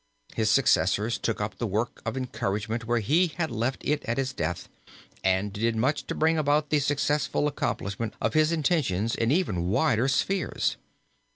[0.33, 4.33] His successors took up the work of encouragement where he had left it at his
[4.33, 4.67] death
[5.23, 10.07] and did much to bring about the successful accomplishment of his intentions in even wider
[10.07, 10.77] spheres.